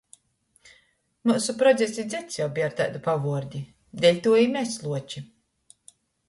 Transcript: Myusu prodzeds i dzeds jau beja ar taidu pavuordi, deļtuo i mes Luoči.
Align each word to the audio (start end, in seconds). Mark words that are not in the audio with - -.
Myusu 1.31 1.53
prodzeds 1.59 1.99
i 2.03 2.05
dzeds 2.13 2.37
jau 2.39 2.47
beja 2.55 2.69
ar 2.69 2.73
taidu 2.79 3.03
pavuordi, 3.09 3.61
deļtuo 4.07 4.41
i 4.45 4.49
mes 4.57 4.75
Luoči. 4.87 5.25